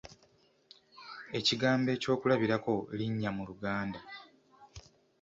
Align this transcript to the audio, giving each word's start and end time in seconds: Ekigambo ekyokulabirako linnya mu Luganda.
Ekigambo 1.39 1.89
ekyokulabirako 1.95 2.73
linnya 2.97 3.29
mu 3.35 3.43
Luganda. 3.49 3.99